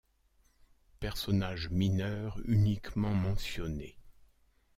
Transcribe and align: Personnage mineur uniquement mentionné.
Personnage 0.99 1.69
mineur 1.69 2.41
uniquement 2.45 3.13
mentionné. 3.13 3.99